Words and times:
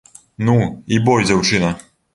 Ну, 0.47 0.55
і 0.97 1.01
бой 1.11 1.29
дзяўчына. 1.31 1.73